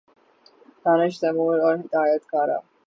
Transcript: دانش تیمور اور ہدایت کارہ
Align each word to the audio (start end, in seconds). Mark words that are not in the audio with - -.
دانش 0.83 1.13
تیمور 1.21 1.57
اور 1.65 1.75
ہدایت 1.75 2.23
کارہ 2.31 2.57